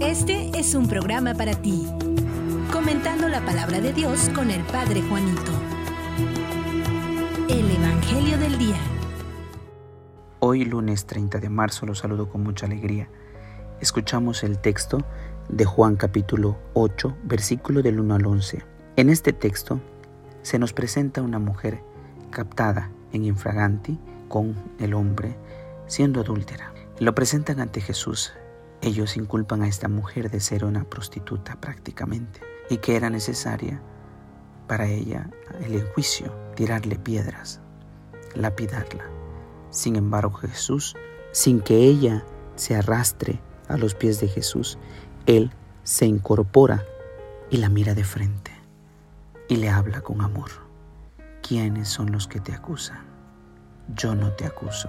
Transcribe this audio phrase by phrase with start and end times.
[0.00, 1.86] Este es un programa para ti,
[2.72, 5.52] comentando la palabra de Dios con el Padre Juanito.
[7.48, 8.76] El Evangelio del Día.
[10.40, 13.08] Hoy lunes 30 de marzo los saludo con mucha alegría.
[13.80, 15.04] Escuchamos el texto
[15.48, 18.64] de Juan capítulo 8, versículo del 1 al 11.
[18.96, 19.80] En este texto
[20.42, 21.82] se nos presenta una mujer
[22.30, 23.98] captada en infraganti
[24.28, 25.36] con el hombre
[25.86, 26.72] siendo adúltera.
[26.98, 28.32] Lo presentan ante Jesús.
[28.82, 33.80] Ellos inculpan a esta mujer de ser una prostituta prácticamente y que era necesaria
[34.66, 37.60] para ella el enjuicio, tirarle piedras,
[38.34, 39.04] lapidarla.
[39.70, 40.96] Sin embargo, Jesús,
[41.32, 42.24] sin que ella
[42.56, 44.78] se arrastre a los pies de Jesús,
[45.26, 45.52] Él
[45.82, 46.84] se incorpora
[47.50, 48.52] y la mira de frente
[49.48, 50.50] y le habla con amor.
[51.42, 53.04] ¿Quiénes son los que te acusan?
[53.94, 54.88] Yo no te acuso.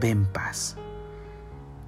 [0.00, 0.76] Ven paz.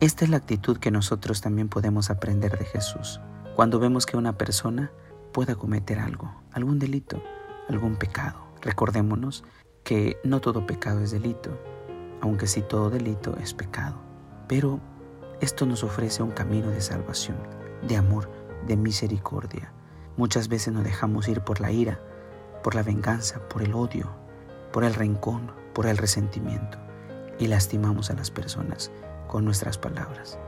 [0.02, 3.20] Esta es la actitud que nosotros también podemos aprender de Jesús.
[3.54, 4.90] Cuando vemos que una persona
[5.32, 7.22] pueda cometer algo, algún delito,
[7.68, 8.48] algún pecado.
[8.62, 9.44] Recordémonos
[9.84, 11.56] que no todo pecado es delito,
[12.20, 13.94] aunque sí todo delito es pecado.
[14.48, 14.80] Pero
[15.40, 17.36] esto nos ofrece un camino de salvación,
[17.86, 18.28] de amor,
[18.66, 19.72] de misericordia.
[20.16, 22.00] Muchas veces nos dejamos ir por la ira,
[22.64, 24.10] por la venganza, por el odio,
[24.72, 26.76] por el rencor, por el resentimiento
[27.38, 28.90] y lastimamos a las personas
[29.32, 30.38] con nuestras palabras.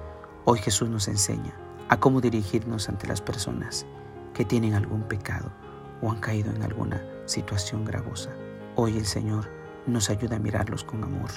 [0.44, 1.54] Hoy Jesús nos enseña
[1.88, 3.86] a cómo dirigirnos ante las personas
[4.34, 5.50] que tienen algún pecado
[6.02, 8.28] o han caído en alguna situación gravosa.
[8.76, 9.48] Hoy el Señor
[9.86, 11.30] nos ayuda a mirarlos con amor,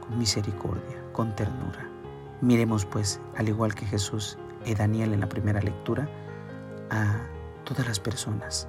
[0.00, 1.86] con misericordia, con ternura.
[2.40, 6.08] Miremos pues, al igual que Jesús y Daniel en la primera lectura,
[6.88, 7.18] a
[7.64, 8.68] todas las personas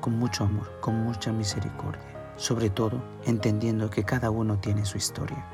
[0.00, 5.46] con mucho amor, con mucha misericordia sobre todo entendiendo que cada uno tiene su historia,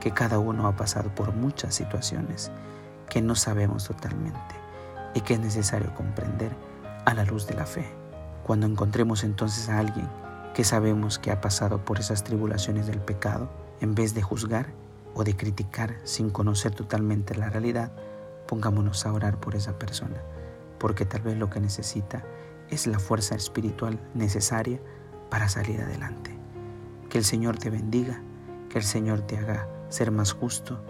[0.00, 2.50] que cada uno ha pasado por muchas situaciones
[3.08, 4.54] que no sabemos totalmente
[5.14, 6.52] y que es necesario comprender
[7.04, 7.86] a la luz de la fe.
[8.44, 10.08] Cuando encontremos entonces a alguien
[10.54, 13.48] que sabemos que ha pasado por esas tribulaciones del pecado,
[13.80, 14.72] en vez de juzgar
[15.14, 17.92] o de criticar sin conocer totalmente la realidad,
[18.46, 20.16] pongámonos a orar por esa persona,
[20.78, 22.24] porque tal vez lo que necesita
[22.70, 24.80] es la fuerza espiritual necesaria
[25.30, 26.36] para salir adelante.
[27.08, 28.22] Que el Señor te bendiga,
[28.68, 30.82] que el Señor te haga ser más justo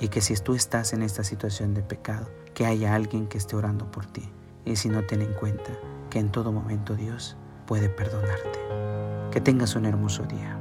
[0.00, 3.54] y que si tú estás en esta situación de pecado, que haya alguien que esté
[3.56, 4.28] orando por ti.
[4.64, 5.72] Y si no, ten en cuenta
[6.08, 7.36] que en todo momento Dios
[7.66, 8.58] puede perdonarte.
[9.30, 10.58] Que tengas un hermoso día.